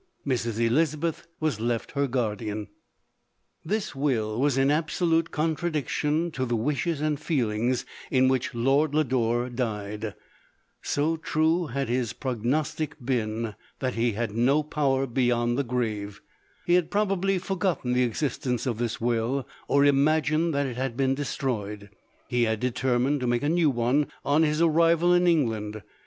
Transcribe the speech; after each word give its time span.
Mrs. 0.25 0.59
Elizabeth 0.59 1.27
was 1.39 1.59
left 1.59 1.91
her 1.91 2.07
guardian. 2.07 2.69
This 3.63 3.93
will 3.95 4.39
was 4.39 4.57
in 4.57 4.71
absolute 4.71 5.29
contradiction 5.29 6.31
to 6.31 6.43
the 6.43 6.55
wishes 6.55 7.01
and 7.01 7.19
feelings 7.19 7.85
in 8.09 8.27
which 8.27 8.55
Lord 8.55 8.95
Lodoredied; 8.95 10.15
so 10.81 11.17
true 11.17 11.67
had 11.67 11.87
his 11.87 12.13
prognostic 12.13 12.95
been, 13.05 13.53
that 13.77 13.93
he 13.93 14.13
had 14.13 14.31
no 14.31 14.63
power 14.63 15.05
beyond 15.05 15.55
the• 15.55 15.65
He 16.65 16.73
had 16.73 16.89
probably 16.89 17.37
forgotten 17.37 17.93
the 17.93 18.01
existence 18.01 18.65
of 18.65 18.79
this 18.79 18.99
will, 18.99 19.47
or 19.67 19.85
imagined 19.85 20.51
that 20.55 20.65
it 20.65 20.77
had 20.77 20.97
been 20.97 21.13
destroyed: 21.13 21.91
he 22.27 22.45
had 22.45 22.59
determined 22.59 23.19
to 23.19 23.27
make 23.27 23.43
a 23.43 23.47
new 23.49 23.69
one 23.69 24.07
on 24.25 24.41
his 24.41 24.63
arrival 24.63 25.13
in 25.13 25.27
England. 25.27 25.83